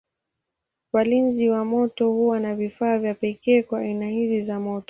Walinzi 0.93 1.49
wa 1.49 1.65
moto 1.65 2.09
huwa 2.11 2.39
na 2.39 2.55
vifaa 2.55 2.97
vya 2.99 3.15
pekee 3.15 3.63
kwa 3.63 3.79
aina 3.81 4.07
hizi 4.09 4.41
za 4.41 4.59
moto. 4.59 4.79